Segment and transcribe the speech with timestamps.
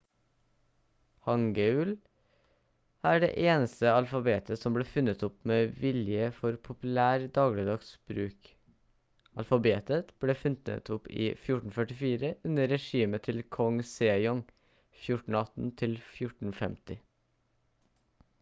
[1.25, 1.89] hangeul
[3.09, 8.49] er det eneste alfabetet som ble funnet opp med vilje for populær dagligdags bruk.
[9.43, 14.41] alfabetet ble funnet opp i 1444 under regimet til kong sejong
[15.05, 16.99] 1418–1450